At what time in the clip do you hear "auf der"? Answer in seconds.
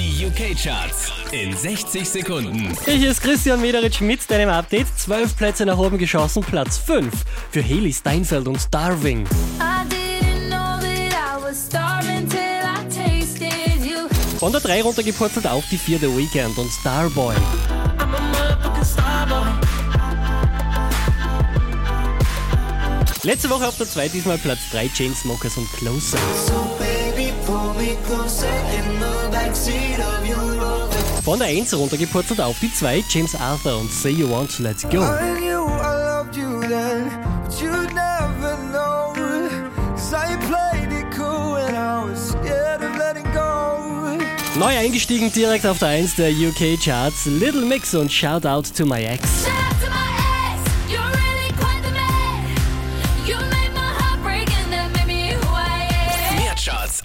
23.68-23.86, 45.66-45.88